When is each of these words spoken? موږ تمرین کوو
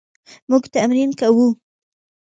موږ 0.49 0.63
تمرین 0.73 1.11
کوو 1.19 1.47